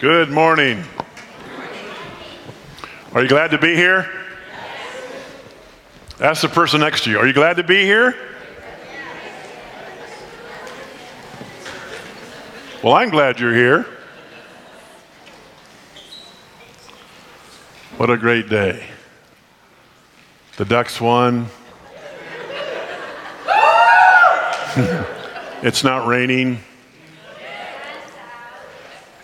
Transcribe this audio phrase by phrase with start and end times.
[0.00, 0.82] Good morning.
[3.12, 4.10] Are you glad to be here?
[6.18, 7.18] Ask the person next to you.
[7.18, 8.16] Are you glad to be here?
[12.82, 13.86] Well, I'm glad you're here.
[17.98, 18.86] What a great day.
[20.56, 21.48] The Ducks won.
[25.62, 26.60] it's not raining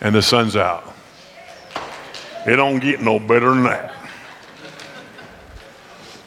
[0.01, 0.93] and the sun's out.
[2.45, 3.93] It don't get no better than that.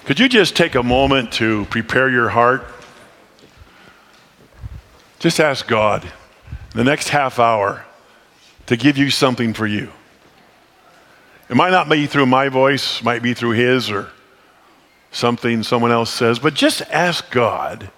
[0.04, 2.66] Could you just take a moment to prepare your heart?
[5.18, 6.10] Just ask God
[6.74, 7.84] the next half hour
[8.66, 9.90] to give you something for you.
[11.48, 14.10] It might not be through my voice, might be through his or
[15.10, 17.90] something someone else says, but just ask God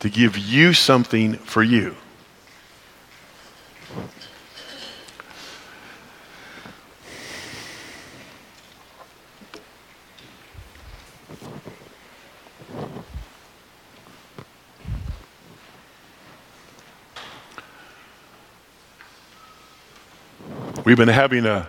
[0.00, 1.94] to give you something for you.
[20.84, 21.68] We've been having a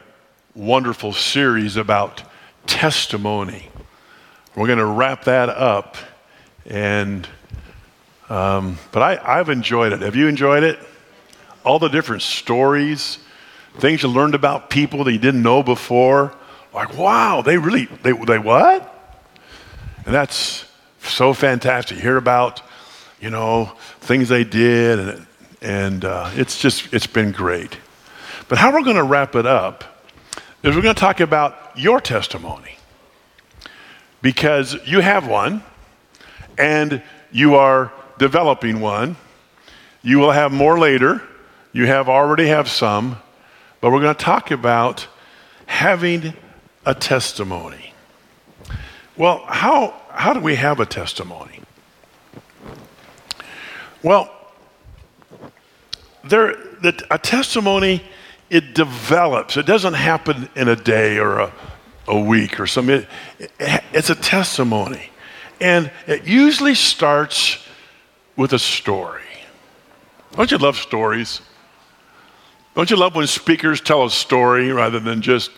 [0.55, 2.23] wonderful series about
[2.65, 3.69] testimony.
[4.55, 5.97] We're going to wrap that up,
[6.65, 7.27] and
[8.27, 10.01] um, but I, I've enjoyed it.
[10.01, 10.79] Have you enjoyed it?
[11.63, 13.19] All the different stories,
[13.77, 16.33] things you learned about people that you didn't know before.
[16.73, 19.15] Like, wow, they really they they what?
[20.07, 20.65] And that's
[21.03, 21.97] so fantastic.
[21.97, 22.63] You hear about,
[23.21, 25.27] you know, things they did, and
[25.61, 27.77] and uh, it's just it's been great.
[28.53, 29.83] But how we're going to wrap it up
[30.61, 32.77] is we're going to talk about your testimony.
[34.21, 35.63] Because you have one,
[36.55, 39.15] and you are developing one.
[40.03, 41.23] You will have more later.
[41.71, 43.17] You have already have some.
[43.81, 45.07] But we're going to talk about
[45.65, 46.35] having
[46.85, 47.95] a testimony.
[49.17, 51.59] Well, how, how do we have a testimony?
[54.03, 54.31] Well,
[56.23, 56.53] there,
[56.83, 58.03] the, a testimony
[58.49, 59.57] it develops.
[59.57, 61.53] It doesn't happen in a day or a,
[62.07, 63.05] a week or something.
[63.39, 65.09] It, it, it's a testimony.
[65.59, 67.65] And it usually starts
[68.35, 69.21] with a story.
[70.33, 71.41] Don't you love stories?
[72.75, 75.51] Don't you love when speakers tell a story rather than just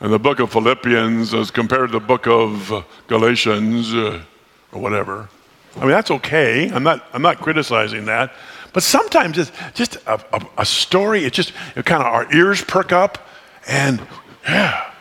[0.00, 4.22] in the book of Philippians as compared to the book of Galatians uh,
[4.70, 5.28] or whatever?
[5.76, 6.70] I mean, that's okay.
[6.70, 8.32] I'm not, I'm not criticizing that.
[8.72, 12.62] But sometimes it's just a, a, a story, it just it kind of our ears
[12.62, 13.26] perk up,
[13.66, 14.00] and
[14.44, 14.92] yeah,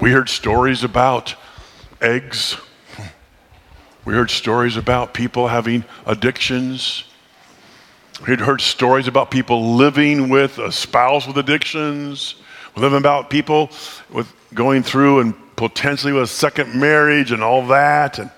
[0.00, 1.34] we heard stories about
[2.00, 2.56] eggs.
[4.04, 7.04] We heard stories about people having addictions.
[8.26, 12.36] We'd heard stories about people living with a spouse with addictions.
[12.74, 13.70] We living about people
[14.10, 18.18] with going through and potentially with a second marriage and all that.
[18.18, 18.30] And,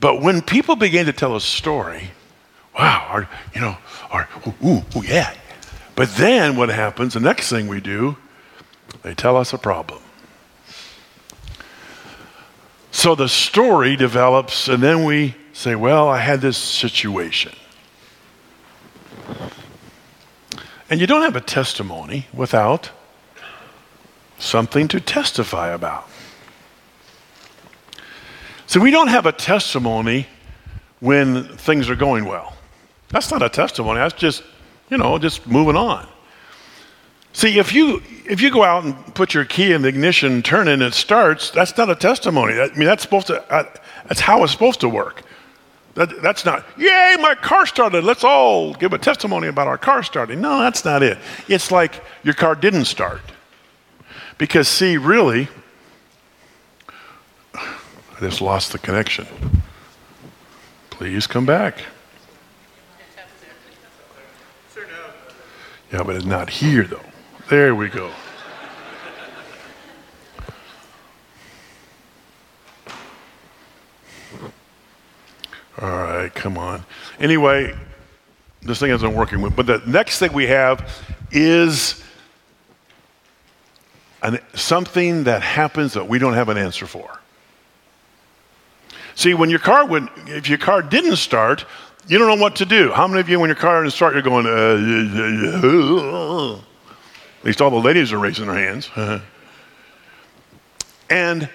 [0.00, 2.10] but when people begin to tell a story,
[2.78, 3.76] wow, you know,
[4.10, 4.28] our,
[4.64, 5.34] ooh, ooh, yeah.
[5.94, 8.16] But then what happens, the next thing we do,
[9.02, 10.02] they tell us a problem.
[12.90, 17.52] So the story develops, and then we say, well, I had this situation.
[20.90, 22.90] And you don't have a testimony without
[24.38, 26.08] something to testify about.
[28.66, 30.26] So we don't have a testimony
[31.00, 32.56] when things are going well.
[33.12, 33.98] That's not a testimony.
[34.00, 34.42] That's just,
[34.90, 36.08] you know, just moving on.
[37.34, 40.68] See, if you if you go out and put your key in the ignition, turn
[40.68, 42.60] it, and it starts, that's not a testimony.
[42.60, 43.44] I mean, that's supposed to
[44.06, 45.22] that's how it's supposed to work.
[45.94, 48.02] That, that's not, yay, my car started.
[48.02, 50.40] Let's all give a testimony about our car starting.
[50.40, 51.18] No, that's not it.
[51.48, 53.20] It's like your car didn't start.
[54.38, 55.48] Because, see, really,
[57.54, 59.26] I just lost the connection.
[60.88, 61.82] Please come back.
[65.92, 67.04] Yeah, but it's not here though.
[67.50, 68.10] There we go.
[75.80, 76.84] All right, come on.
[77.18, 77.76] Anyway,
[78.62, 79.46] this thing isn't working.
[79.50, 82.02] But the next thing we have is
[84.22, 87.18] an, something that happens that we don't have an answer for.
[89.14, 91.66] See, when your car would, if your car didn't start,
[92.08, 92.90] you don't know what to do.
[92.90, 94.76] How many of you, when your car didn't start, you're going, uh,
[97.38, 98.90] at least all the ladies are raising their hands.
[101.10, 101.48] and,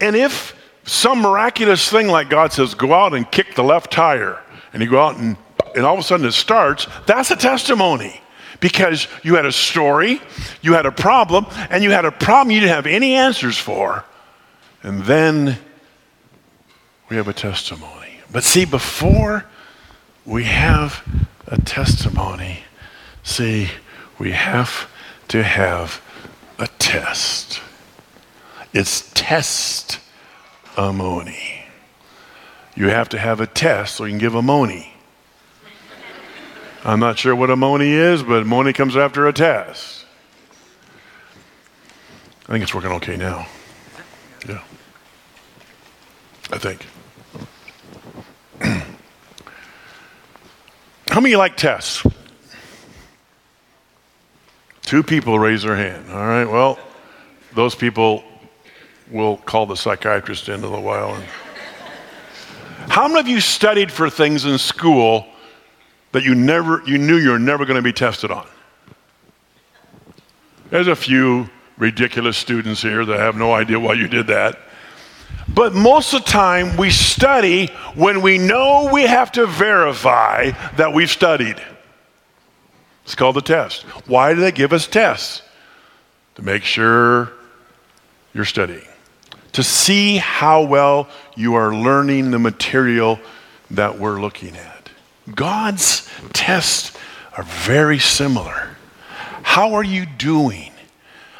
[0.00, 0.54] and if
[0.84, 4.40] some miraculous thing like God says, go out and kick the left tire,
[4.72, 5.36] and you go out and,
[5.74, 8.20] and all of a sudden it starts, that's a testimony.
[8.60, 10.20] because you had a story,
[10.62, 14.04] you had a problem, and you had a problem you didn't have any answers for.
[14.82, 15.58] And then
[17.08, 18.20] we have a testimony.
[18.30, 19.44] But see, before
[20.28, 21.02] we have
[21.46, 22.58] a testimony,
[23.22, 23.70] see,
[24.18, 24.90] we have
[25.28, 26.02] to have
[26.58, 27.62] a test.
[28.74, 30.02] It's testimony.
[32.76, 34.92] You have to have a test so you can give a money.
[36.84, 40.04] I'm not sure what a money is, but money comes after a test.
[42.46, 43.46] I think it's working okay now.
[44.46, 44.62] Yeah.
[46.52, 46.84] I think.
[51.10, 52.06] How many like tests?
[54.82, 56.10] Two people raise their hand.
[56.10, 56.78] All right, well,
[57.54, 58.24] those people
[59.10, 61.14] will call the psychiatrist in a little while.
[61.14, 61.24] And...
[62.88, 65.26] How many of you studied for things in school
[66.12, 68.46] that you never you knew you were never going to be tested on?
[70.70, 74.58] There's a few ridiculous students here that have no idea why you did that.
[75.48, 80.92] But most of the time, we study when we know we have to verify that
[80.92, 81.56] we've studied.
[83.04, 83.82] It's called the test.
[84.06, 85.42] Why do they give us tests?
[86.34, 87.32] To make sure
[88.32, 88.86] you're studying,
[89.52, 93.18] to see how well you are learning the material
[93.72, 94.90] that we're looking at.
[95.34, 96.96] God's tests
[97.36, 98.76] are very similar.
[99.42, 100.70] How are you doing?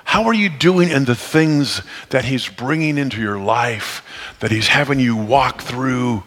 [0.09, 4.03] How are you doing in the things that He's bringing into your life,
[4.41, 6.23] that He's having you walk through?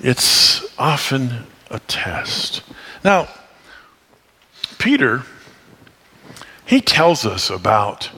[0.00, 2.62] It's often a test.
[3.04, 3.28] Now,
[4.78, 5.24] Peter,
[6.64, 8.08] he tells us about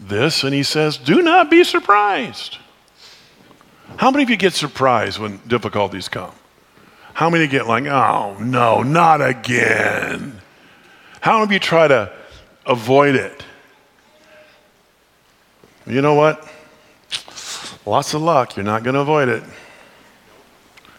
[0.00, 2.58] this and he says, Do not be surprised.
[3.96, 6.32] How many of you get surprised when difficulties come?
[7.14, 10.40] How many get like, oh no, not again?
[11.20, 12.12] How many of you try to
[12.66, 13.44] avoid it?
[15.86, 16.46] You know what?
[17.86, 18.56] Lots of luck.
[18.56, 19.42] You're not going to avoid it.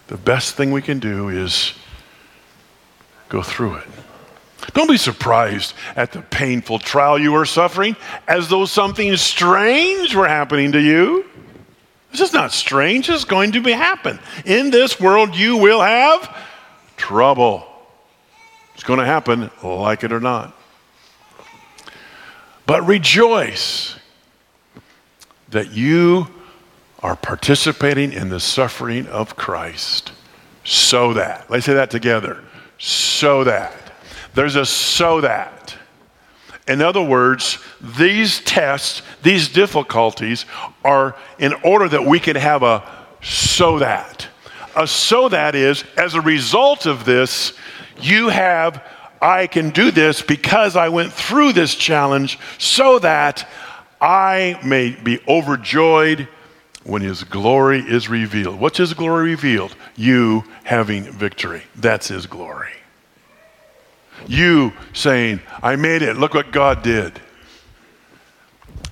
[0.08, 1.74] The best thing we can do is
[3.28, 3.88] go through it.
[4.74, 7.96] Don't be surprised at the painful trial you are suffering
[8.28, 11.26] as though something strange were happening to you.
[12.12, 14.20] This is not strange, it's going to be happen.
[14.46, 16.36] In this world you will have
[16.96, 17.66] trouble.
[18.76, 20.56] It's going to happen like it or not.
[22.66, 23.97] But rejoice
[25.58, 26.28] that you
[27.00, 30.12] are participating in the suffering of Christ
[30.64, 32.44] so that, let's say that together,
[32.78, 33.74] so that
[34.36, 35.76] there's a so that.
[36.68, 40.46] In other words, these tests, these difficulties
[40.86, 42.88] are in order that we can have a
[43.24, 44.28] so that.
[44.76, 47.54] A so that is, as a result of this,
[48.00, 48.86] you have,
[49.20, 53.50] I can do this because I went through this challenge so that
[54.00, 56.28] I may be overjoyed
[56.84, 58.60] when his glory is revealed.
[58.60, 59.76] What's his glory revealed?
[59.96, 61.64] You having victory.
[61.76, 62.72] That's his glory.
[64.26, 67.20] You saying, I made it, look what God did.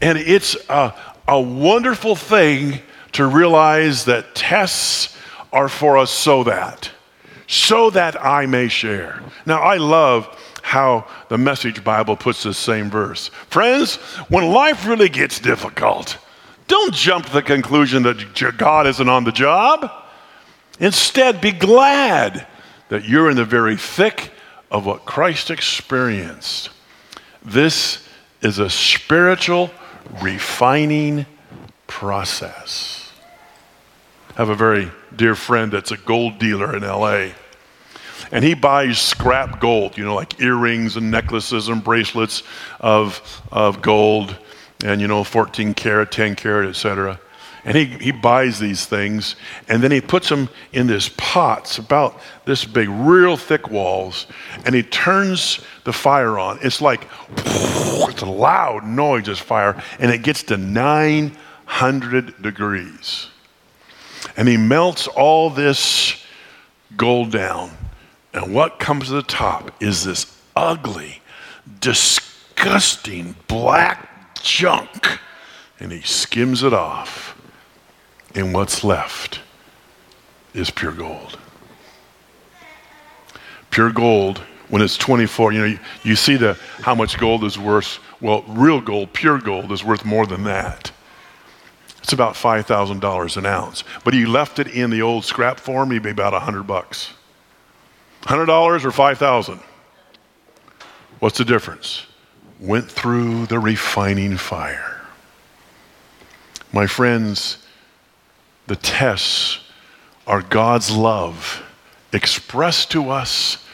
[0.02, 0.94] And it's a,
[1.28, 2.82] a wonderful thing
[3.14, 5.18] to realize that tests
[5.54, 6.92] are for us so that,
[7.48, 9.24] so that I may share.
[9.46, 10.28] Now, I love
[10.66, 13.28] how the Message Bible puts this same verse.
[13.52, 13.98] Friends,
[14.30, 16.18] when life really gets difficult,
[16.68, 19.92] don't jump to the conclusion that God isn't on the job.
[20.80, 22.48] Instead, be glad
[22.90, 24.32] that you're in the very thick
[24.72, 26.72] of what Christ experienced.
[27.44, 28.04] This
[28.42, 29.70] is a spiritual
[30.20, 31.28] refining
[31.86, 33.12] process.
[34.32, 37.34] I have a very dear friend that's a gold dealer in LA.
[38.32, 42.44] And he buys scrap gold, you know, like earrings and necklaces and bracelets
[42.80, 44.38] of, of gold
[44.84, 47.20] and, you know, 14 karat, 10 karat, etc.
[47.66, 49.36] And he, he buys these things
[49.68, 54.28] and then he puts them in this pots about this big, real thick walls,
[54.66, 56.60] and he turns the fire on.
[56.62, 63.30] It's like, it's a loud noise, this fire, and it gets to 900 degrees.
[64.38, 66.24] And he melts all this
[66.96, 67.72] gold down.
[68.36, 71.22] And what comes to the top is this ugly,
[71.80, 75.20] disgusting black junk.
[75.80, 77.42] And he skims it off
[78.36, 79.40] and what's left
[80.54, 81.40] is pure gold.
[83.72, 87.58] Pure gold, when it's 24, you know, you, you see the, how much gold is
[87.58, 88.00] worth.
[88.20, 90.92] Well, real gold, pure gold, is worth more than that.
[92.00, 93.86] It's about $5,000 an ounce.
[94.04, 97.14] But you left it in the old scrap form, it'd be about 100 bucks.
[98.26, 99.60] $100 or 5000
[101.20, 102.06] What's the difference?
[102.60, 105.02] Went through the refining fire.
[106.74, 107.66] My friends,
[108.68, 109.60] the tests
[110.28, 111.64] are God's love
[112.12, 113.66] expressed to us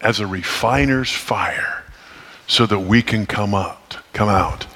[0.00, 1.84] as a refiner's fire
[2.46, 4.66] so that we can come out, come out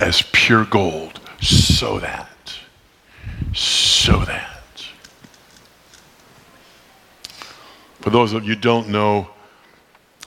[0.00, 2.58] as pure gold so that,
[3.54, 4.53] so that.
[8.04, 9.30] For those of you don't know,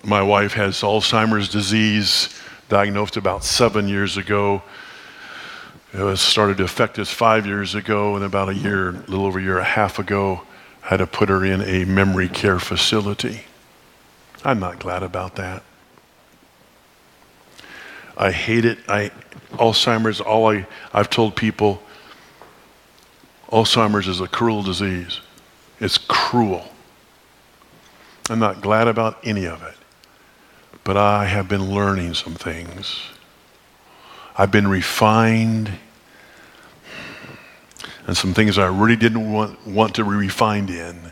[0.03, 2.35] my wife has Alzheimer's disease,
[2.69, 4.63] diagnosed about seven years ago.
[5.93, 9.37] It started to affect us five years ago, and about a year, a little over
[9.37, 10.41] a year a half ago,
[10.85, 13.41] I had to put her in a memory care facility.
[14.43, 15.61] I'm not glad about that.
[18.17, 18.79] I hate it.
[18.89, 19.11] I
[19.51, 20.19] Alzheimer's.
[20.19, 20.65] All I
[20.95, 21.83] I've told people.
[23.49, 25.21] Alzheimer's is a cruel disease.
[25.79, 26.71] It's cruel.
[28.29, 29.75] I'm not glad about any of it.
[30.83, 33.01] But I have been learning some things.
[34.37, 35.71] I've been refined.
[38.05, 41.11] And some things I really didn't want, want to be refined in.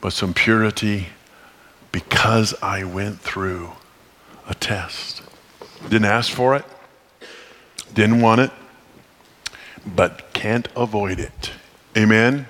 [0.00, 1.08] But some purity
[1.90, 3.72] because I went through
[4.48, 5.22] a test.
[5.88, 6.64] Didn't ask for it,
[7.94, 8.50] didn't want it,
[9.86, 11.52] but can't avoid it.
[11.96, 12.46] Amen?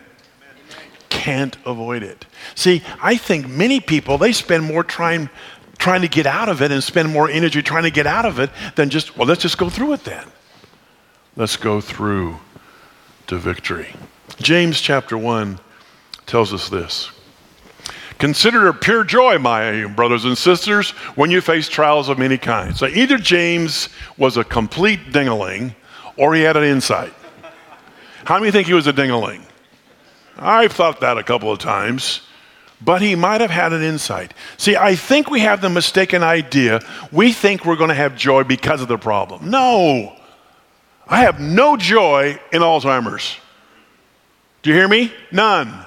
[1.08, 2.26] Can't avoid it.
[2.54, 5.30] See, I think many people, they spend more time
[5.78, 8.38] trying to get out of it and spend more energy trying to get out of
[8.38, 10.26] it than just, well, let's just go through it then.
[11.36, 12.38] Let's go through
[13.28, 13.94] to victory.
[14.38, 15.60] James chapter 1
[16.26, 17.10] tells us this
[18.18, 22.80] Consider it pure joy, my brothers and sisters, when you face trials of many kinds.
[22.80, 25.74] So either James was a complete dingaling
[26.16, 27.12] or he had an insight.
[28.24, 29.44] How many think he was a dingaling?
[30.36, 32.22] I've thought that a couple of times,
[32.80, 34.34] but he might have had an insight.
[34.56, 36.80] See, I think we have the mistaken idea.
[37.10, 39.50] We think we're going to have joy because of the problem.
[39.50, 40.16] No,
[41.06, 43.36] I have no joy in Alzheimer's.
[44.62, 45.12] Do you hear me?
[45.32, 45.86] None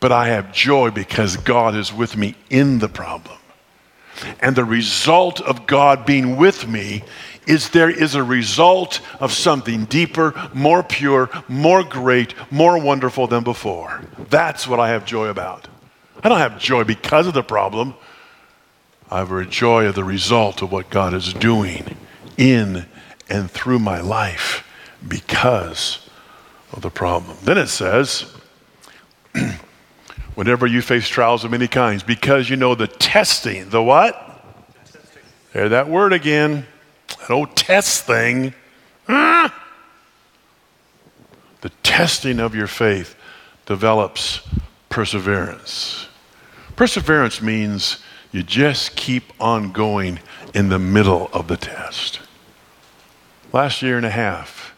[0.00, 3.36] but I have joy because God is with me in the problem.
[4.40, 7.04] And the result of God being with me
[7.50, 13.42] is there is a result of something deeper, more pure, more great, more wonderful than
[13.42, 14.02] before.
[14.30, 15.66] That's what I have joy about.
[16.22, 17.94] I don't have joy because of the problem.
[19.10, 21.96] I have a joy of the result of what God is doing
[22.36, 22.86] in
[23.28, 24.64] and through my life
[25.06, 26.08] because
[26.72, 27.36] of the problem.
[27.42, 28.32] Then it says,
[30.36, 34.26] whenever you face trials of many kinds, because you know the testing, the what?
[35.52, 36.64] There, that word again,
[37.46, 38.54] test thing.
[39.08, 39.54] Ah!
[41.60, 43.14] The testing of your faith
[43.66, 44.40] develops
[44.88, 46.08] perseverance.
[46.76, 47.98] Perseverance means
[48.32, 50.20] you just keep on going
[50.54, 52.20] in the middle of the test.
[53.52, 54.74] Last year and a half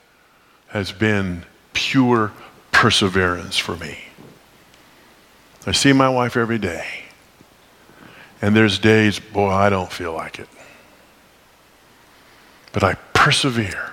[0.69, 2.33] has been pure
[2.71, 3.99] perseverance for me.
[5.67, 7.05] I see my wife every day.
[8.41, 10.49] And there's days, boy, I don't feel like it.
[12.73, 13.93] But I persevere.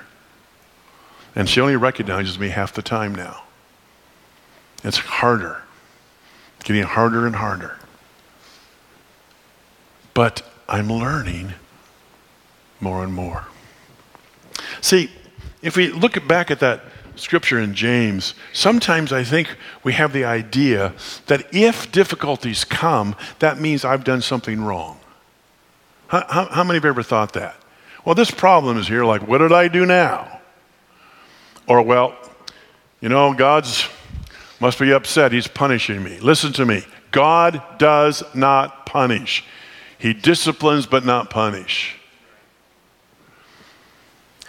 [1.36, 3.44] And she only recognizes me half the time now.
[4.84, 5.62] It's harder,
[6.64, 7.78] getting harder and harder.
[10.14, 11.54] But I'm learning
[12.80, 13.48] more and more.
[14.82, 15.10] See,
[15.62, 16.84] if we look back at that
[17.16, 20.94] scripture in James, sometimes I think we have the idea
[21.28, 25.00] that if difficulties come, that means I've done something wrong.
[26.08, 27.56] How, how, how, many have ever thought that?
[28.06, 30.40] Well, this problem is here, like, what did I do now?
[31.68, 32.16] Or, well,
[33.02, 33.88] you know, God's
[34.60, 35.32] must be upset.
[35.32, 36.20] He's punishing me.
[36.20, 36.84] Listen to me.
[37.12, 39.44] God does not punish.
[39.98, 41.96] He disciplines but not punish.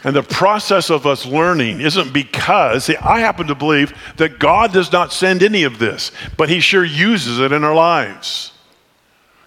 [0.03, 4.73] And the process of us learning isn't because, see, I happen to believe that God
[4.73, 8.53] does not send any of this, but He sure uses it in our lives.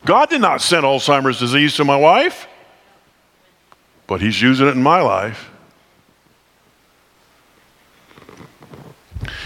[0.06, 2.48] God did not send Alzheimer's disease to my wife,
[4.08, 5.50] but He's using it in my life.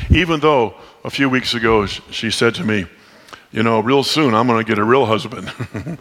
[0.09, 2.85] Even though a few weeks ago she said to me,
[3.51, 5.51] You know, real soon I'm going to get a real husband.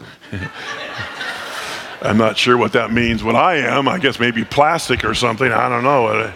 [2.03, 3.89] I'm not sure what that means when I am.
[3.89, 5.51] I guess maybe plastic or something.
[5.51, 6.33] I don't know.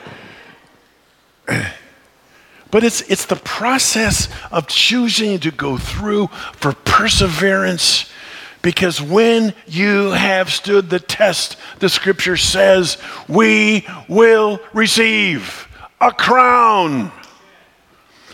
[2.70, 8.10] But it's, it's the process of choosing to go through for perseverance.
[8.62, 12.98] Because when you have stood the test, the scripture says,
[13.28, 15.66] we will receive
[16.00, 17.10] a crown.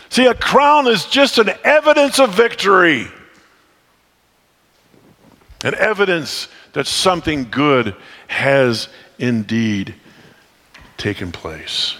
[0.09, 3.07] See, a crown is just an evidence of victory.
[5.63, 7.95] an evidence that something good
[8.27, 9.95] has indeed
[10.97, 11.95] taken place.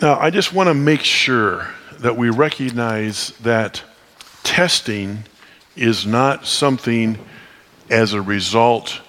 [0.00, 3.82] Now, I just want to make sure that we recognize that
[4.42, 5.24] testing
[5.76, 7.18] is not something
[7.90, 9.00] as a result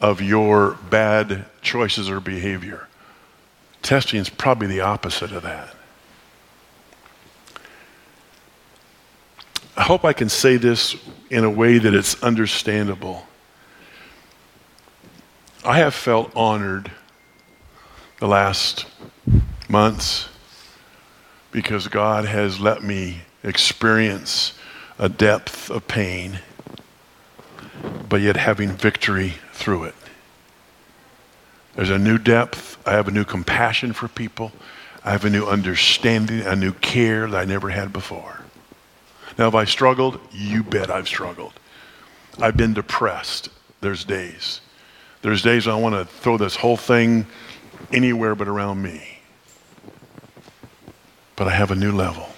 [0.00, 2.88] of your bad choices or behavior.
[3.82, 5.74] Testing is probably the opposite of that.
[9.76, 10.96] I hope I can say this
[11.30, 13.26] in a way that it's understandable.
[15.64, 16.90] I have felt honored
[18.18, 18.86] the last
[19.68, 20.28] months
[21.50, 24.55] because God has let me experience
[24.98, 26.40] a depth of pain,
[28.08, 29.94] but yet having victory through it.
[31.74, 32.78] There's a new depth.
[32.86, 34.52] I have a new compassion for people.
[35.04, 38.40] I have a new understanding, a new care that I never had before.
[39.38, 40.18] Now, have I struggled?
[40.32, 41.52] You bet I've struggled.
[42.40, 43.50] I've been depressed.
[43.82, 44.62] There's days.
[45.20, 47.26] There's days I want to throw this whole thing
[47.92, 49.18] anywhere but around me.
[51.36, 52.28] But I have a new level.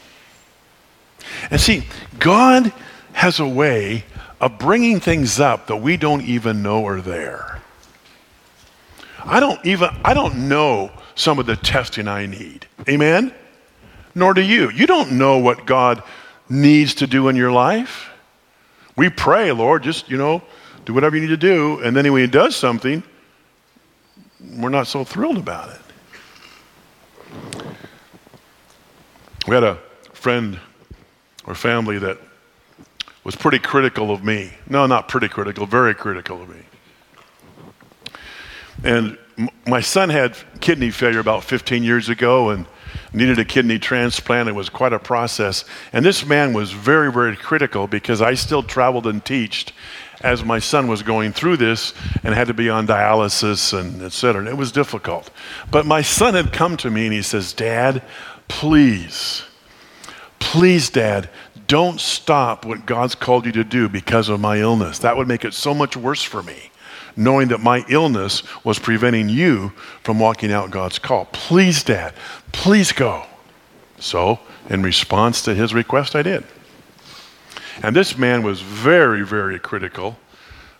[1.50, 1.84] And see,
[2.18, 2.72] God
[3.12, 4.04] has a way
[4.40, 7.60] of bringing things up that we don't even know are there.
[9.24, 12.66] I don't even I don't know some of the testing I need.
[12.88, 13.34] Amen?
[14.14, 14.70] Nor do you.
[14.70, 16.02] You don't know what God
[16.48, 18.10] needs to do in your life.
[18.96, 20.42] We pray, Lord, just, you know,
[20.84, 21.80] do whatever you need to do.
[21.80, 23.02] And then when he does something,
[24.56, 25.80] we're not so thrilled about it.
[29.46, 29.78] We had a
[30.12, 30.58] friend
[31.48, 32.18] or family that
[33.24, 34.50] was pretty critical of me.
[34.68, 36.62] No, not pretty critical, very critical of me.
[38.84, 39.18] And
[39.66, 42.66] my son had kidney failure about 15 years ago and
[43.12, 44.48] needed a kidney transplant.
[44.48, 45.64] It was quite a process.
[45.92, 49.72] And this man was very, very critical because I still traveled and taught
[50.20, 54.12] as my son was going through this and had to be on dialysis and et
[54.12, 54.40] cetera.
[54.40, 55.30] And it was difficult.
[55.70, 58.02] But my son had come to me and he says, Dad,
[58.48, 59.44] please,
[60.48, 61.28] please, Dad,
[61.66, 65.00] don't stop what God's called you to do because of my illness.
[65.00, 66.70] That would make it so much worse for me,
[67.16, 71.26] knowing that my illness was preventing you from walking out God's call.
[71.32, 72.14] Please, Dad,
[72.50, 73.26] please go.
[73.98, 76.44] So, in response to his request, I did.
[77.82, 80.16] And this man was very, very critical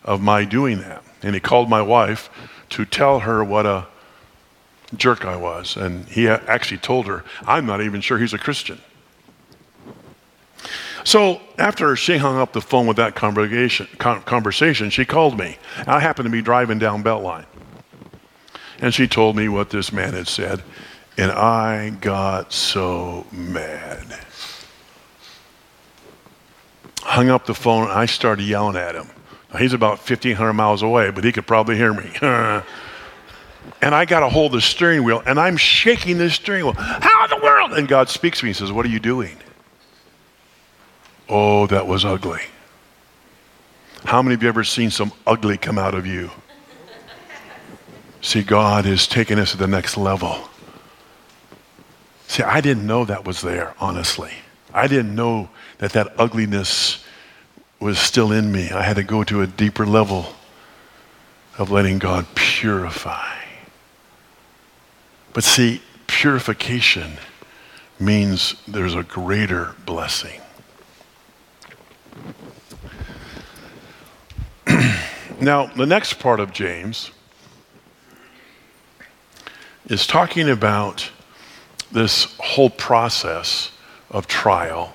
[0.02, 1.04] of my doing that.
[1.22, 2.31] And he called my wife
[2.70, 3.87] to tell her what a
[4.96, 5.76] jerk I was.
[5.76, 8.81] And he actually told her, I'm not even sure he's a Christian.
[11.09, 15.57] So after she hung up the phone with that conversation, she called me.
[15.87, 17.47] I happened to be driving down Beltline.
[18.81, 20.62] And she told me what this man had said.
[21.16, 24.05] And I got so mad
[27.01, 29.09] hung up the phone, and I started yelling at him.
[29.51, 32.11] Now, he's about 1,500 miles away, but he could probably hear me.
[32.21, 32.62] and
[33.94, 36.75] I got a hold of the steering wheel, and I'm shaking the steering wheel.
[36.77, 37.73] How in the world?
[37.73, 39.38] And God speaks to me and says, What are you doing?
[41.28, 42.42] Oh, that was ugly.
[44.04, 46.30] How many of you ever seen some ugly come out of you?
[48.20, 50.48] See, God is taking us to the next level.
[52.26, 54.32] See, I didn't know that was there, honestly.
[54.72, 57.04] I didn't know that that ugliness
[57.80, 58.70] was still in me.
[58.70, 60.34] I had to go to a deeper level
[61.58, 63.36] of letting God purify.
[65.32, 67.12] But see, purification
[68.00, 70.40] means there's a greater blessing.
[75.40, 77.11] Now, the next part of James
[79.87, 81.11] is talking about
[81.92, 83.72] this whole process
[84.11, 84.94] of trial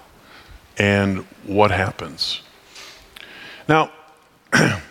[0.78, 2.42] and what happens.
[3.68, 3.92] Now,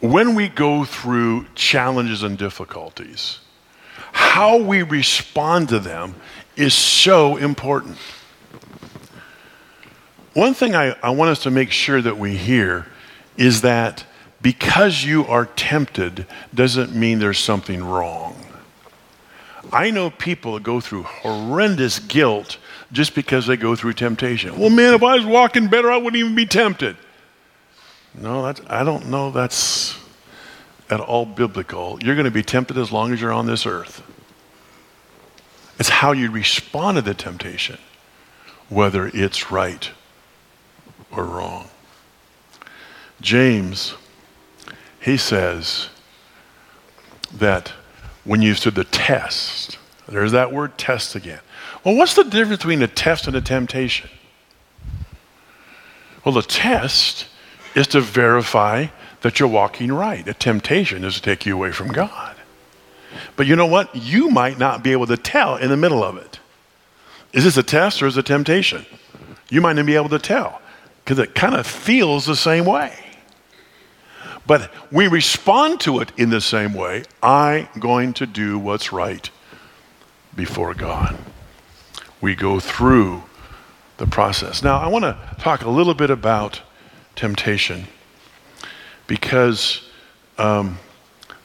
[0.00, 3.40] when we go through challenges and difficulties,
[4.12, 6.14] how we respond to them
[6.56, 7.96] is so important.
[10.34, 12.86] One thing I, I, want us to make sure that we hear
[13.36, 14.04] is that
[14.40, 18.36] because you are tempted doesn't mean there's something wrong.
[19.72, 22.58] I know people that go through horrendous guilt
[22.90, 24.58] just because they go through temptation.
[24.58, 26.96] Well, man, if I was walking better, I wouldn't even be tempted.
[28.14, 29.96] No, that's, I don't know that's
[30.90, 31.98] at all biblical.
[32.02, 34.02] You're going to be tempted as long as you're on this earth.
[35.78, 37.78] It's how you respond to the temptation,
[38.68, 39.90] whether it's right
[41.10, 41.68] or wrong.
[43.22, 43.94] James,
[45.00, 45.88] he says
[47.32, 47.72] that
[48.24, 51.40] when you stood the test, there's that word test again.
[51.84, 54.10] Well, what's the difference between a test and a temptation?
[56.24, 57.26] Well, the test
[57.74, 58.86] is to verify
[59.22, 60.26] that you're walking right.
[60.28, 62.36] A temptation is to take you away from God.
[63.36, 63.94] But you know what?
[63.94, 66.40] You might not be able to tell in the middle of it.
[67.32, 68.84] Is this a test or is it a temptation?
[69.48, 70.60] You might not be able to tell
[71.04, 73.01] because it kind of feels the same way.
[74.46, 77.04] But we respond to it in the same way.
[77.22, 79.30] I'm going to do what's right
[80.34, 81.16] before God.
[82.20, 83.22] We go through
[83.98, 84.62] the process.
[84.62, 86.60] Now, I want to talk a little bit about
[87.14, 87.86] temptation
[89.06, 89.88] because
[90.38, 90.78] um,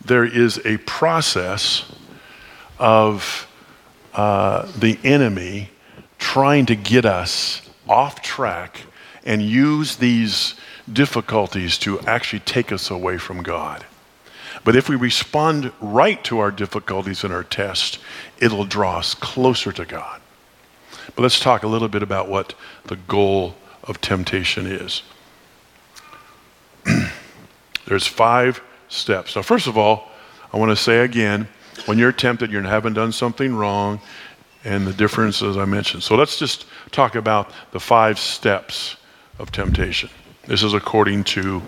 [0.04, 1.86] there is a process
[2.80, 3.48] of
[4.14, 5.70] uh, the enemy
[6.18, 8.82] trying to get us off track
[9.26, 10.56] and use these
[10.92, 13.86] difficulties to actually take us away from God.
[14.64, 18.00] But if we respond right to our difficulties and our tests,
[18.40, 20.22] it'll draw us closer to God.
[21.16, 22.54] But let's talk a little bit about what
[22.86, 25.04] the goal of temptation is.
[27.86, 29.36] There's five steps.
[29.36, 30.10] Now, first of all,
[30.52, 31.48] I want to say again
[31.86, 34.02] when you're tempted, you haven't done something wrong,
[34.64, 36.04] and the differences I mentioned.
[36.04, 38.98] So let's just talk about the five steps
[39.40, 40.10] of temptation.
[40.48, 41.62] This is according to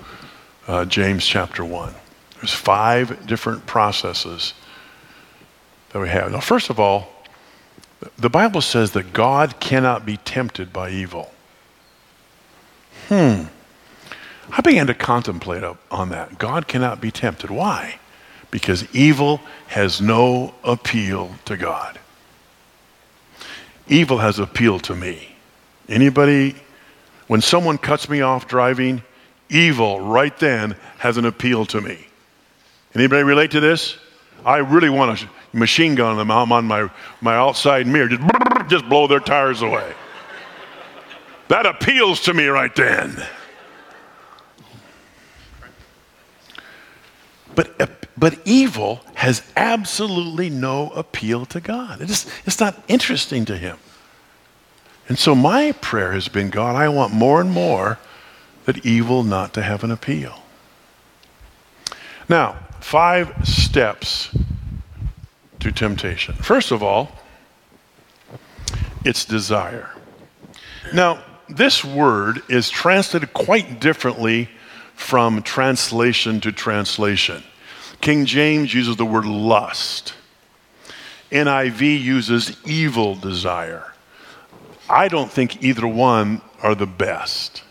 [0.65, 1.93] uh, James chapter 1.
[2.35, 4.53] There's five different processes
[5.89, 6.31] that we have.
[6.31, 7.09] Now, first of all,
[8.17, 11.33] the Bible says that God cannot be tempted by evil.
[13.09, 13.43] Hmm.
[14.49, 16.37] I began to contemplate on that.
[16.37, 17.51] God cannot be tempted.
[17.51, 17.99] Why?
[18.49, 21.99] Because evil has no appeal to God.
[23.89, 25.35] Evil has appeal to me.
[25.89, 26.55] Anybody,
[27.29, 29.03] when someone cuts me off driving,
[29.49, 32.07] evil right then has an appeal to me.
[32.95, 33.99] Anybody relate to this?
[34.43, 36.89] I really want a machine gun them I'm on my,
[37.21, 38.23] my outside mirror, just,
[38.67, 39.93] just blow their tires away.
[41.49, 43.15] That appeals to me right then.
[47.53, 47.87] But, uh,
[48.17, 52.01] but evil has absolutely no appeal to God.
[52.01, 53.77] It is, it's not interesting to him.
[55.09, 57.99] And so my prayer has been God, I want more and more
[58.65, 60.43] that evil not to have an appeal.
[62.29, 64.29] Now, five steps
[65.59, 66.35] to temptation.
[66.35, 67.11] First of all,
[69.03, 69.89] it's desire.
[70.93, 74.47] Now, this word is translated quite differently
[74.93, 77.43] from translation to translation.
[78.01, 80.13] King James uses the word lust.
[81.31, 83.88] NIV uses evil desire.
[84.89, 87.63] I don't think either one are the best.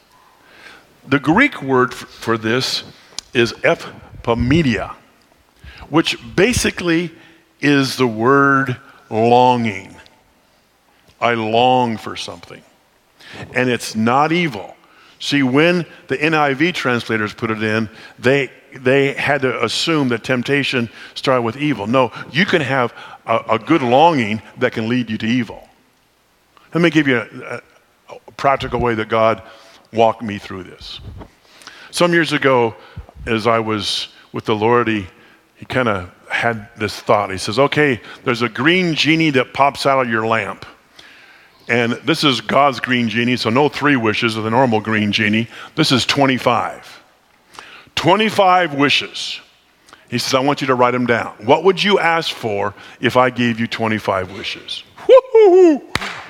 [1.07, 2.85] The Greek word for this
[3.35, 4.95] is epithumia,
[5.91, 7.11] which basically
[7.61, 8.77] is the word
[9.11, 9.97] longing.
[11.21, 12.63] I long for something.
[13.53, 14.77] And it's not evil.
[15.19, 20.89] See, when the NIV translators put it in, they, they had to assume that temptation
[21.15, 21.89] started with evil.
[21.89, 22.95] No, you can have
[23.27, 25.68] a, a good longing that can lead you to evil.
[26.75, 27.63] Let me give you a,
[28.09, 29.43] a practical way that God
[29.93, 31.01] walked me through this.
[31.91, 32.75] Some years ago,
[33.27, 35.07] as I was with the Lord, He,
[35.57, 37.31] he kind of had this thought.
[37.31, 40.67] He says, Okay, there's a green genie that pops out of your lamp.
[41.69, 45.49] And this is God's green genie, so no three wishes of the normal green genie.
[45.75, 47.03] This is 25.
[47.95, 49.41] 25 wishes.
[50.09, 51.35] He says, I want you to write them down.
[51.45, 54.83] What would you ask for if I gave you 25 wishes?
[55.07, 55.87] Woo-hoo-hoo.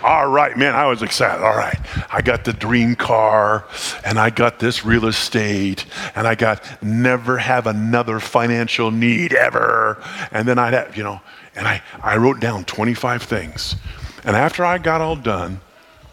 [0.08, 1.44] All right, man, I was excited.
[1.44, 1.78] All right,
[2.10, 3.66] I got the dream car,
[4.06, 10.02] and I got this real estate, and I got never have another financial need ever.
[10.32, 11.20] And then I'd have, you know,
[11.54, 13.76] and I, I wrote down 25 things.
[14.24, 15.60] And after I got all done,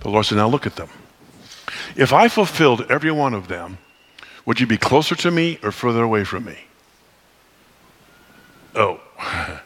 [0.02, 0.90] the Lord said, Now look at them.
[1.96, 3.78] If I fulfilled every one of them,
[4.46, 6.58] would you be closer to me or further away from me?
[8.76, 9.00] Oh.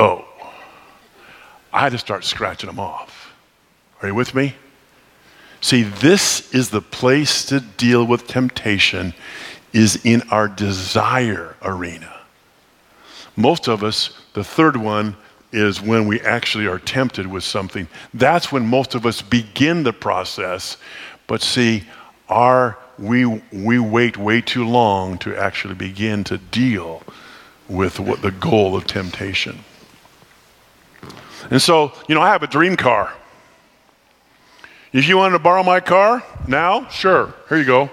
[0.00, 0.27] Oh.
[1.72, 3.32] I had to start scratching them off.
[4.02, 4.54] Are you with me?
[5.60, 9.12] See, this is the place to deal with temptation
[9.72, 12.14] is in our desire arena.
[13.36, 15.16] Most of us, the third one,
[15.52, 17.88] is when we actually are tempted with something.
[18.14, 20.76] That's when most of us begin the process.
[21.26, 21.84] But see,
[22.28, 27.02] our, we, we wait way too long to actually begin to deal
[27.68, 29.58] with what the goal of temptation.
[31.50, 33.12] And so, you know, I have a dream car.
[34.92, 37.90] If you wanted to borrow my car now, sure, here you go.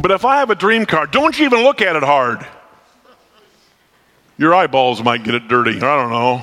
[0.00, 2.46] But if I have a dream car, don't you even look at it hard.
[4.38, 5.76] Your eyeballs might get it dirty.
[5.76, 6.42] I don't know.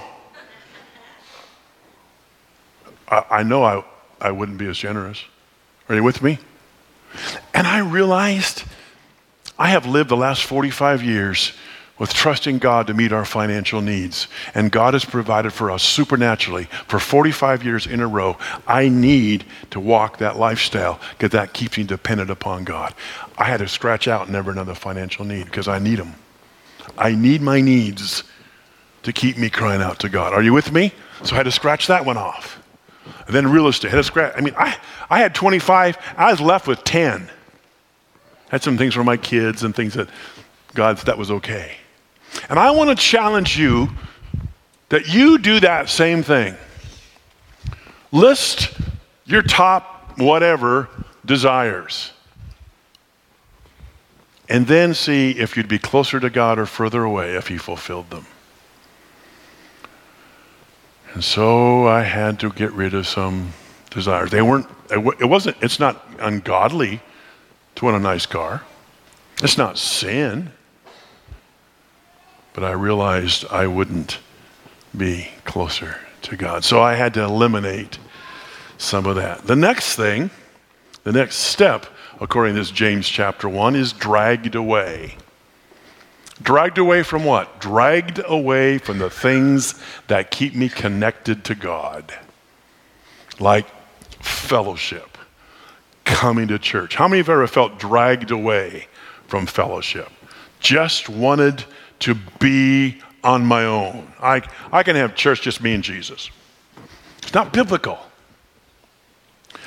[3.07, 3.83] I, I know I,
[4.21, 5.23] I wouldn't be as generous.
[5.89, 6.37] Are you with me?
[7.53, 8.63] And I realized
[9.57, 11.53] I have lived the last 45 years
[11.99, 14.27] with trusting God to meet our financial needs.
[14.53, 18.37] And God has provided for us supernaturally for 45 years in a row.
[18.67, 22.93] I need to walk that lifestyle because that keeps me dependent upon God.
[23.37, 26.13] I had to scratch out never another financial need because I need them.
[26.97, 28.23] I need my needs
[29.03, 30.33] to keep me crying out to God.
[30.33, 30.91] Are you with me?
[31.23, 32.61] So I had to scratch that one off.
[33.25, 34.33] And then real estate, I had to scratch.
[34.35, 34.77] I mean, I,
[35.09, 37.23] I had 25, I was left with 10.
[37.23, 37.31] I
[38.49, 40.09] Had some things for my kids and things that
[40.73, 41.77] God, that was okay.
[42.49, 43.89] And I want to challenge you
[44.89, 46.55] that you do that same thing.
[48.11, 48.73] List
[49.25, 50.89] your top whatever
[51.25, 52.11] desires.
[54.49, 58.09] And then see if you'd be closer to God or further away if He fulfilled
[58.09, 58.25] them.
[61.13, 63.53] And so I had to get rid of some
[63.89, 64.31] desires.
[64.31, 67.01] They weren't, it wasn't, it's not ungodly
[67.75, 68.63] to want a nice car.
[69.43, 70.51] It's not sin.
[72.57, 74.17] But I realized I wouldn't
[74.97, 76.63] be closer to God.
[76.63, 77.99] So I had to eliminate
[78.79, 79.45] some of that.
[79.45, 80.31] The next thing,
[81.03, 81.85] the next step,
[82.19, 85.17] according to this James chapter 1, is dragged away.
[86.41, 87.59] Dragged away from what?
[87.59, 92.11] Dragged away from the things that keep me connected to God,
[93.39, 93.67] like
[94.19, 95.15] fellowship
[96.05, 96.95] coming to church.
[96.95, 98.87] How many have ever felt dragged away
[99.27, 100.09] from fellowship?
[100.59, 101.63] Just wanted
[101.99, 104.11] to be on my own.
[104.21, 106.29] I, I can have church just me and Jesus.
[107.19, 107.99] It's not biblical.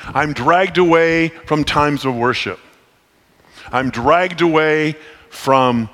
[0.05, 2.59] I'm dragged away from times of worship.
[3.71, 4.97] I'm dragged away
[5.29, 5.91] from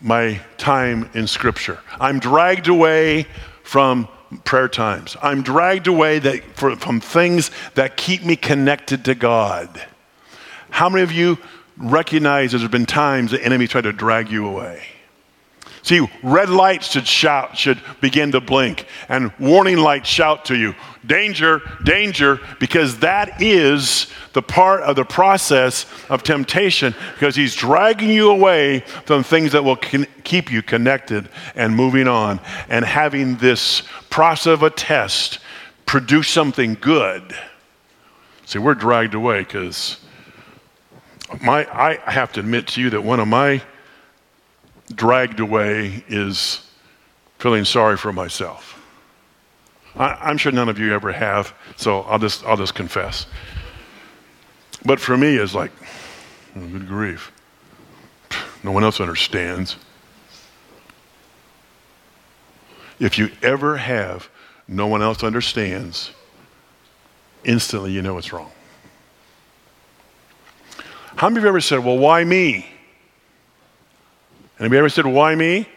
[0.00, 1.78] my time in Scripture.
[1.98, 3.26] I'm dragged away
[3.62, 4.08] from
[4.44, 5.16] prayer times.
[5.22, 9.82] I'm dragged away that, for, from things that keep me connected to God.
[10.70, 11.38] How many of you
[11.76, 14.82] recognize there's been times the enemy tried to drag you away?
[15.88, 20.74] See, red lights should shout, should begin to blink, and warning lights shout to you,
[21.06, 28.10] danger, danger, because that is the part of the process of temptation, because he's dragging
[28.10, 33.38] you away from things that will con- keep you connected and moving on, and having
[33.38, 35.38] this process of a test
[35.86, 37.34] produce something good.
[38.44, 39.96] See, we're dragged away because
[41.40, 43.62] my, I have to admit to you that one of my
[44.94, 46.66] dragged away is
[47.38, 48.74] feeling sorry for myself.
[49.96, 53.26] I, am sure none of you ever have, so I'll just, I'll just confess.
[54.84, 55.72] But for me, it's like,
[56.56, 57.32] oh, good grief.
[58.62, 59.76] No one else understands.
[63.00, 64.28] If you ever have
[64.66, 66.10] no one else understands,
[67.44, 68.50] instantly you know it's wrong.
[71.16, 72.66] How many of you ever said, well, why me?
[74.60, 75.68] Anybody ever said, why me?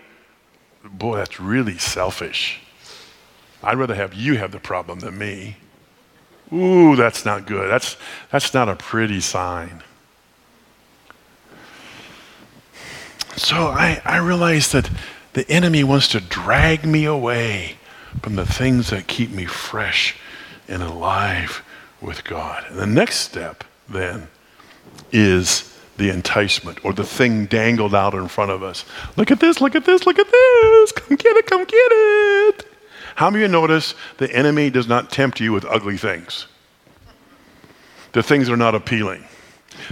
[0.83, 2.59] Boy, that's really selfish.
[3.63, 5.57] I'd rather have you have the problem than me.
[6.51, 7.69] Ooh, that's not good.
[7.69, 7.95] That's,
[8.31, 9.83] that's not a pretty sign.
[13.37, 14.89] So I, I realized that
[15.33, 17.77] the enemy wants to drag me away
[18.21, 20.17] from the things that keep me fresh
[20.67, 21.63] and alive
[22.01, 22.65] with God.
[22.69, 24.27] And the next step then
[25.11, 25.70] is
[26.01, 28.85] the enticement or the thing dangled out in front of us.
[29.17, 30.91] Look at this, look at this, look at this.
[30.91, 32.65] Come get it, come get it.
[33.15, 36.47] How many of you notice the enemy does not tempt you with ugly things?
[38.13, 39.23] The things are not appealing.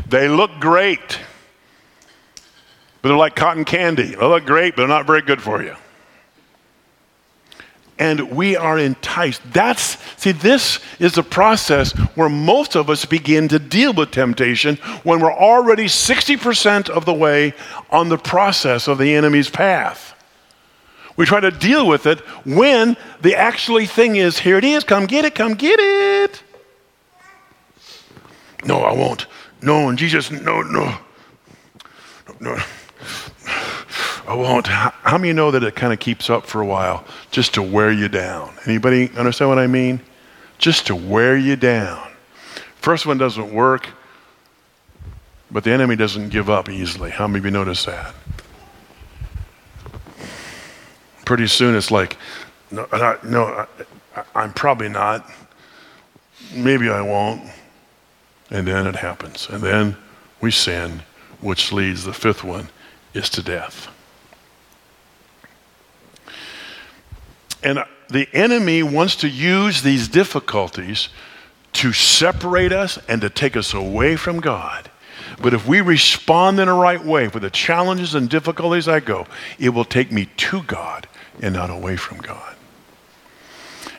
[0.08, 1.20] They look great,
[3.02, 4.16] but they're like cotton candy.
[4.16, 5.76] They look great, but they're not very good for you
[8.00, 9.42] and we are enticed.
[9.52, 14.78] That's, see, this is the process where most of us begin to deal with temptation
[15.04, 17.54] when we're already 60% of the way
[17.92, 20.16] on the process of the enemy's path.
[21.18, 25.06] We try to deal with it when the actually thing is here it is, come
[25.06, 26.42] get it, come get it.
[28.64, 29.26] No, I won't.
[29.62, 30.98] No, and Jesus, no, no,
[32.40, 32.56] no.
[32.56, 32.58] No.
[34.30, 34.68] I won't.
[34.68, 37.92] How many know that it kind of keeps up for a while just to wear
[37.92, 38.54] you down?
[38.68, 40.02] Anybody understand what I mean?
[40.60, 42.08] Just to wear you down.
[42.76, 43.90] First one doesn't work,
[45.50, 47.10] but the enemy doesn't give up easily.
[47.10, 48.14] How many of you notice that?
[51.26, 52.16] Pretty soon it's like,
[52.70, 52.88] no,
[53.24, 53.66] no
[54.16, 55.28] I, I'm probably not.
[56.54, 57.50] Maybe I won't.
[58.52, 59.50] And then it happens.
[59.50, 59.98] And then
[60.40, 61.02] we sin,
[61.42, 62.70] which leads, the fifth one,
[63.16, 63.90] is to death.
[67.64, 71.10] And the enemy wants to use these difficulties
[71.74, 74.90] to separate us and to take us away from God.
[75.42, 79.28] But if we respond in the right way for the challenges and difficulties I go,
[79.58, 81.08] it will take me to God
[81.42, 82.56] and not away from God.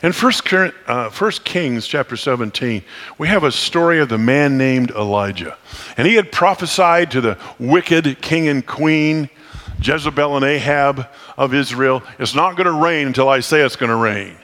[0.03, 2.83] In 1 uh, Kings chapter 17,
[3.19, 5.57] we have a story of the man named Elijah.
[5.95, 9.29] And he had prophesied to the wicked king and queen,
[9.81, 13.89] Jezebel and Ahab of Israel, it's not going to rain until I say it's going
[13.89, 14.37] to rain.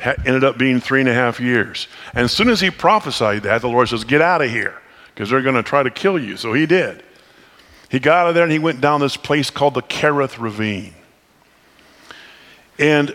[0.00, 1.88] Ha- ended up being three and a half years.
[2.14, 4.80] And as soon as he prophesied that, the Lord says, Get out of here,
[5.14, 6.36] because they're going to try to kill you.
[6.36, 7.02] So he did.
[7.88, 10.94] He got out of there and he went down this place called the Kerith Ravine.
[12.78, 13.14] And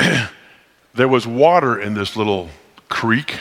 [0.94, 2.48] there was water in this little
[2.88, 3.40] creek,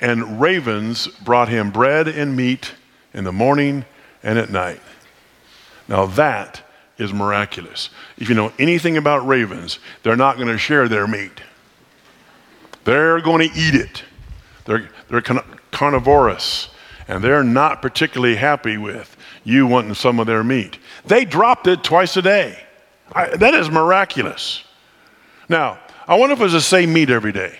[0.00, 2.74] and ravens brought him bread and meat
[3.14, 3.84] in the morning
[4.22, 4.80] and at night.
[5.88, 6.62] Now that
[6.98, 7.90] is miraculous.
[8.16, 11.40] If you know anything about ravens, they're not going to share their meat.
[12.84, 14.04] They're going to eat it.
[14.64, 15.22] They're, they're
[15.70, 16.68] carnivorous,
[17.08, 20.78] and they're not particularly happy with you wanting some of their meat.
[21.04, 22.58] They dropped it twice a day.
[23.12, 24.64] I, that is miraculous.
[25.48, 27.58] Now, I wonder if it was the same meat every day.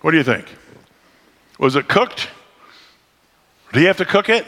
[0.00, 0.46] What do you think?
[1.58, 2.28] Was it cooked?
[3.72, 4.46] Do you have to cook it?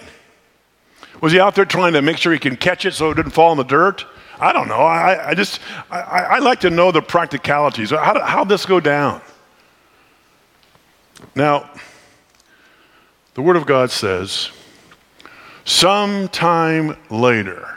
[1.21, 3.33] Was he out there trying to make sure he can catch it so it didn't
[3.33, 4.07] fall in the dirt?
[4.39, 4.81] I don't know.
[4.81, 7.91] I, I just, I, I, like to know the practicalities.
[7.91, 9.21] How how'd this go down?
[11.35, 11.71] Now,
[13.35, 14.51] the Word of God says,
[15.67, 17.77] sometime later.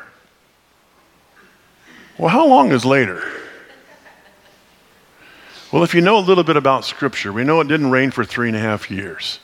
[2.17, 3.23] Well, how long is later?
[5.73, 8.23] Well, if you know a little bit about Scripture, we know it didn't rain for
[8.23, 9.39] three and a half years.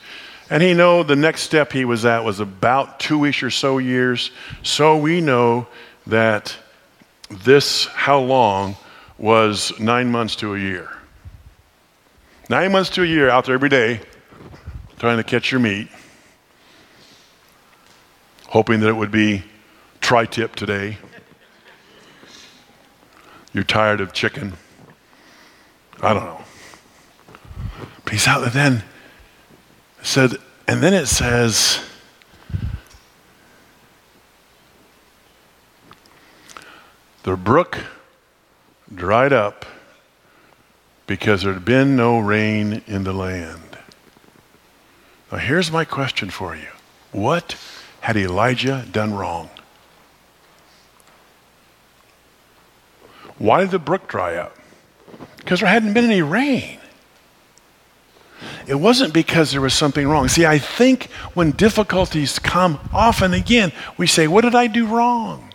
[0.50, 4.32] And he know the next step he was at was about two-ish or so years.
[4.64, 5.68] So we know
[6.08, 6.56] that
[7.30, 8.76] this, how long,
[9.16, 10.90] was nine months to a year.
[12.48, 14.00] Nine months to a year out there every day
[14.98, 15.88] trying to catch your meat,
[18.48, 19.44] hoping that it would be
[20.00, 20.98] tri-tip today.
[23.52, 24.54] You're tired of chicken.
[26.02, 26.40] I don't know.
[28.04, 28.82] But he's out there then
[30.02, 30.36] said,
[30.66, 31.80] and then it says,
[37.22, 37.78] the brook
[38.94, 39.66] dried up
[41.06, 43.78] because there had been no rain in the land.
[45.30, 46.68] Now, here's my question for you
[47.12, 47.56] What
[48.00, 49.50] had Elijah done wrong?
[53.38, 54.56] Why did the brook dry up?
[55.38, 56.79] Because there hadn't been any rain.
[58.66, 60.28] It wasn't because there was something wrong.
[60.28, 65.52] See, I think when difficulties come, often again, we say, What did I do wrong?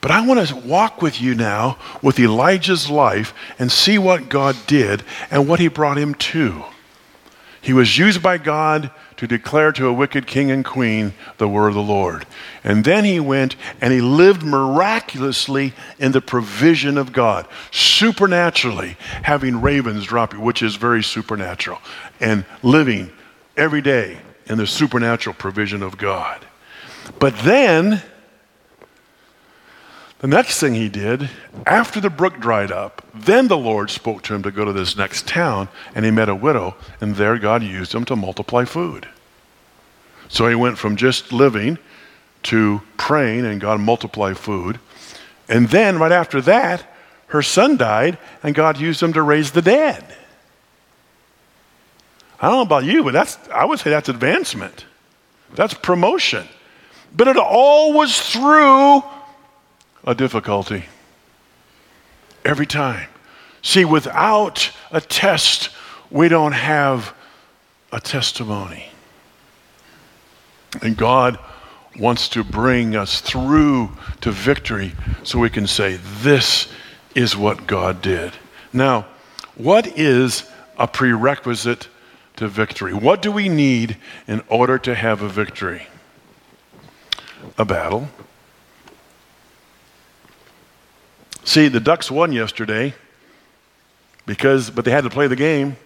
[0.00, 4.56] But I want to walk with you now with Elijah's life and see what God
[4.66, 6.64] did and what he brought him to.
[7.60, 11.68] He was used by God to declare to a wicked king and queen the word
[11.68, 12.24] of the Lord.
[12.64, 19.60] And then he went and he lived miraculously in the provision of God, supernaturally having
[19.60, 21.80] ravens drop you, which is very supernatural,
[22.20, 23.10] and living
[23.56, 26.46] every day in the supernatural provision of God.
[27.18, 28.02] But then
[30.20, 31.30] the next thing he did,
[31.66, 34.96] after the brook dried up, then the Lord spoke to him to go to this
[34.96, 39.06] next town, and he met a widow, and there God used him to multiply food.
[40.28, 41.78] So he went from just living
[42.44, 44.80] to praying, and God multiplied food.
[45.48, 46.84] And then, right after that,
[47.28, 50.04] her son died, and God used him to raise the dead.
[52.40, 54.84] I don't know about you, but that's, I would say that's advancement.
[55.54, 56.46] That's promotion.
[57.16, 59.02] But it all was through
[60.08, 60.86] a difficulty.
[62.42, 63.08] Every time.
[63.60, 65.68] See, without a test,
[66.10, 67.14] we don't have
[67.92, 68.86] a testimony.
[70.80, 71.38] And God
[71.98, 73.90] wants to bring us through
[74.22, 76.68] to victory so we can say, This
[77.14, 78.32] is what God did.
[78.72, 79.06] Now,
[79.56, 81.88] what is a prerequisite
[82.36, 82.94] to victory?
[82.94, 85.86] What do we need in order to have a victory?
[87.58, 88.08] A battle
[91.58, 92.94] See, the Ducks won yesterday
[94.26, 95.76] because, but they had to play the game.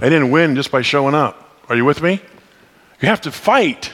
[0.00, 1.56] They didn't win just by showing up.
[1.68, 2.20] Are you with me?
[3.00, 3.92] You have to fight.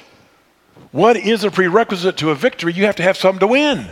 [0.90, 2.72] What is a prerequisite to a victory?
[2.72, 3.86] You have to have something to win.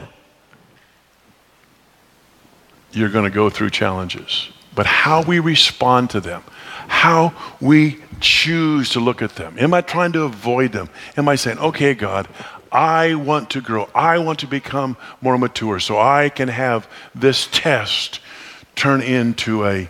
[2.93, 6.43] You're going to go through challenges, but how we respond to them,
[6.89, 9.59] how we choose to look at them.
[9.59, 10.89] Am I trying to avoid them?
[11.19, 12.27] Am I saying, okay, God,
[12.73, 13.89] I want to grow.
[13.95, 18.21] I want to become more mature so I can have this test
[18.75, 19.89] turn into a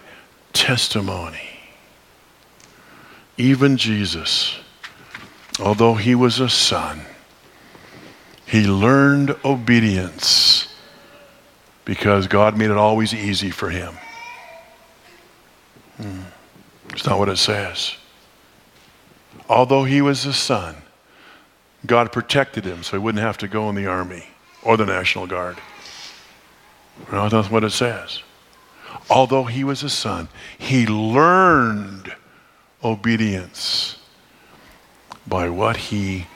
[0.52, 1.58] testimony.
[3.36, 4.58] Even Jesus,
[5.60, 7.00] although he was a son,
[8.46, 10.74] he learned obedience
[11.84, 13.94] because God made it always easy for him.
[15.96, 16.20] Hmm.
[16.90, 17.94] It's not what it says.
[19.48, 20.76] Although he was a son,
[21.86, 24.24] God protected him so he wouldn't have to go in the army
[24.62, 25.58] or the National Guard.
[27.12, 28.22] No, that's what it says.
[29.08, 30.28] Although he was a son,
[30.58, 32.14] he learned
[32.82, 33.98] obedience
[35.26, 36.26] by what he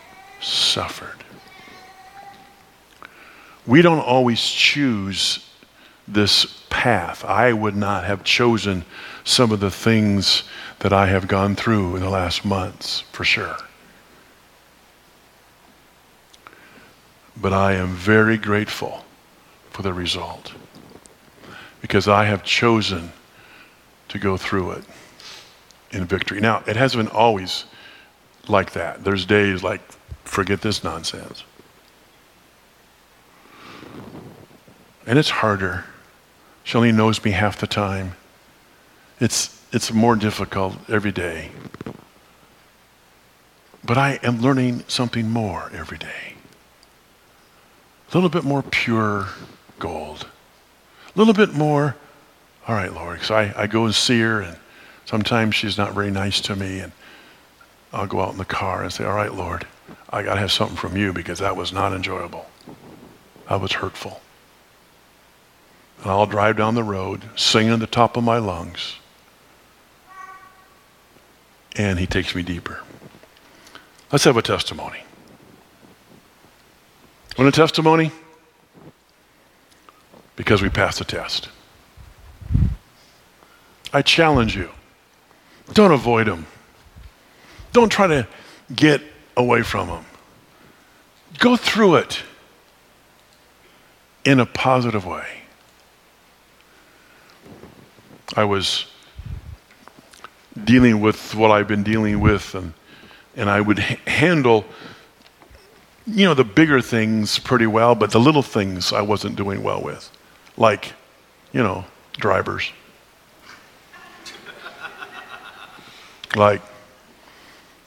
[0.41, 1.25] suffered.
[3.67, 5.47] We don't always choose
[6.07, 7.25] this path.
[7.25, 8.85] I would not have chosen
[9.25, 10.45] some of the things
[10.81, 13.57] that I have gone through in the last months, for sure.
[17.41, 19.05] But I am very grateful
[19.71, 20.53] for the result
[21.81, 23.13] because I have chosen
[24.09, 24.85] to go through it
[25.91, 26.41] in victory.
[26.41, 27.65] Now, it hasn't been always
[28.49, 29.05] like that.
[29.05, 29.81] There's days like,
[30.25, 31.45] forget this nonsense.
[35.07, 35.85] And it's harder.
[36.63, 38.17] She only knows me half the time.
[39.19, 41.51] It's, it's more difficult every day.
[43.83, 46.35] But I am learning something more every day.
[48.11, 49.29] A little bit more pure
[49.79, 50.27] gold.
[51.15, 51.97] A little bit more,
[52.67, 54.57] all right, Lord, because I, I go and see her, and
[55.05, 56.93] sometimes she's not very nice to me, and
[57.93, 59.67] I'll go out in the car and say, all right, Lord,
[60.11, 62.47] I got to have something from you because that was not enjoyable.
[63.49, 64.21] That was hurtful.
[66.03, 68.97] And I'll drive down the road singing at the top of my lungs.
[71.77, 72.81] And he takes me deeper.
[74.11, 75.05] Let's have a testimony.
[77.39, 78.11] Want a testimony?
[80.37, 81.49] Because we passed the test.
[83.93, 84.71] I challenge you.
[85.73, 86.47] Don't avoid them.
[87.73, 88.27] Don't try to
[88.75, 89.01] get
[89.37, 90.05] away from them.
[91.39, 92.23] Go through it
[94.25, 95.27] in a positive way.
[98.37, 98.87] I was
[100.65, 102.73] dealing with what I've been dealing with, and,
[103.37, 104.65] and I would h- handle,
[106.07, 109.83] you know, the bigger things pretty well, but the little things I wasn't doing well
[109.83, 110.11] with,
[110.57, 110.95] like,
[111.53, 112.73] you know, drivers.
[116.37, 116.63] like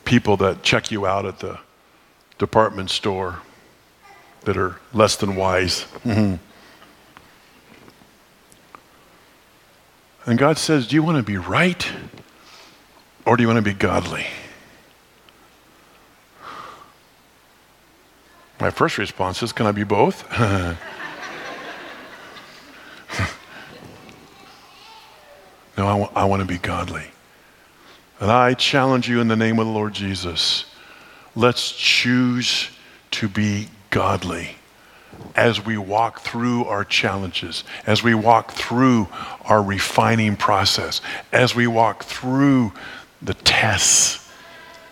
[0.05, 1.59] people that check you out at the
[2.37, 3.41] department store
[4.41, 5.85] that are less than wise.
[6.03, 6.35] Mm-hmm.
[10.25, 11.89] And God says, Do you want to be right
[13.25, 14.25] or do you want to be godly?
[18.63, 20.23] My first response is, Can I be both?
[20.39, 20.77] no,
[25.77, 27.03] I, w- I want to be godly.
[28.21, 30.63] And I challenge you in the name of the Lord Jesus
[31.35, 32.69] let's choose
[33.11, 34.55] to be godly
[35.35, 39.09] as we walk through our challenges, as we walk through
[39.43, 41.01] our refining process,
[41.33, 42.71] as we walk through
[43.21, 44.25] the tests,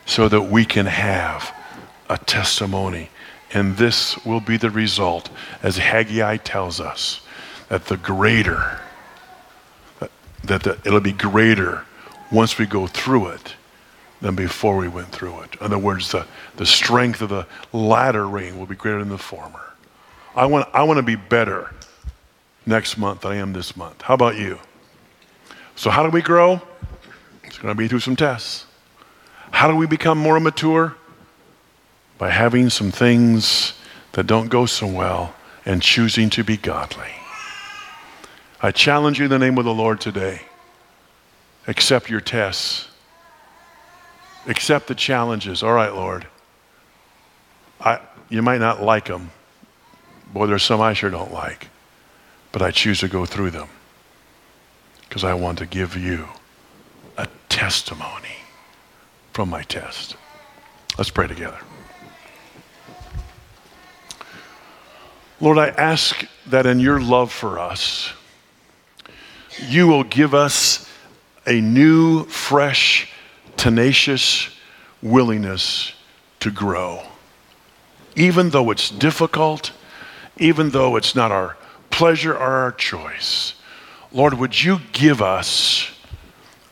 [0.06, 1.56] so that we can have
[2.10, 3.11] a testimony.
[3.54, 5.30] And this will be the result,
[5.62, 7.22] as Haggai tells us,
[7.70, 8.80] that the greater,
[10.44, 11.86] that the, it'll be greater
[12.32, 13.56] once we go through it
[14.22, 15.56] than before we went through it.
[15.56, 16.26] In other words, the,
[16.58, 19.74] the strength of the latter rain will be greater than the former.
[20.36, 21.74] I want, I want to be better
[22.66, 24.02] next month than I am this month.
[24.02, 24.60] How about you?
[25.76, 26.62] So, how do we grow?
[27.44, 28.66] It's going to be through some tests.
[29.52, 30.96] How do we become more mature?
[32.22, 33.74] By having some things
[34.12, 35.34] that don't go so well
[35.66, 37.10] and choosing to be godly.
[38.62, 40.44] I challenge you in the name of the Lord today.
[41.66, 42.90] Accept your tests.
[44.46, 45.64] Accept the challenges.
[45.64, 46.28] All right, Lord.
[47.80, 48.00] I,
[48.30, 49.32] you might not like them,
[50.32, 51.70] Boy, there's some I sure don't like,
[52.52, 53.68] but I choose to go through them
[55.10, 56.28] because I want to give you
[57.18, 58.38] a testimony
[59.34, 60.18] from my test.
[61.00, 61.58] Let's pray together.
[65.42, 68.14] Lord, I ask that in your love for us,
[69.60, 70.88] you will give us
[71.48, 73.12] a new, fresh,
[73.58, 74.50] tenacious
[75.02, 75.94] willingness
[76.42, 77.02] to grow.
[78.16, 79.72] Even though it's difficult,
[80.38, 81.58] even though it's not our
[81.90, 83.56] pleasure or our choice.
[84.12, 85.90] Lord, would you give us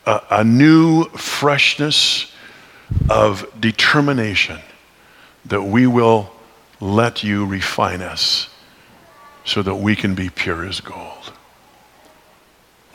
[0.05, 2.32] a, a new freshness
[3.09, 4.59] of determination
[5.45, 6.32] that we will
[6.80, 8.49] let you refine us
[9.50, 11.34] so that we can be pure as gold.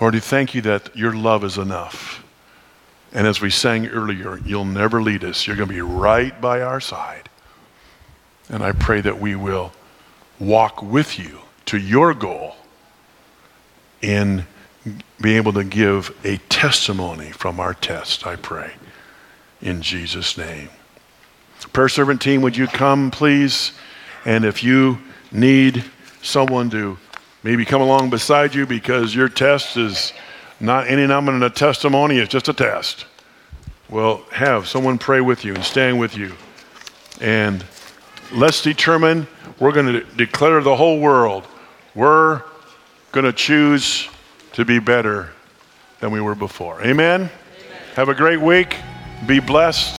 [0.01, 2.25] Lord, we thank you that your love is enough.
[3.13, 5.49] And as we sang earlier, you'll never lead us.
[5.49, 7.29] You're going to be right by our side.
[8.49, 9.73] And I pray that we will
[10.39, 12.55] walk with you to your goal
[14.01, 14.47] in
[15.21, 18.75] being able to give a testimony from our test, I pray.
[19.61, 20.69] In Jesus' name.
[21.73, 23.73] Prayer servant team, would you come, please?
[24.25, 24.99] And if you
[25.33, 25.85] need
[26.25, 26.99] someone to
[27.43, 30.13] maybe come along beside you because your test is
[30.59, 33.07] not any in a testimony, it's just a test.
[33.91, 36.33] Well, have someone pray with you and stand with you.
[37.21, 37.65] And
[38.33, 39.27] let's determine
[39.61, 41.47] we're going to declare the whole world
[41.95, 42.43] we're
[43.13, 44.09] going to choose
[44.53, 45.31] to be better
[46.01, 46.83] than we were before.
[46.83, 47.21] Amen?
[47.21, 47.31] Amen.
[47.95, 48.77] Have a great week.
[49.27, 49.93] Be blessed.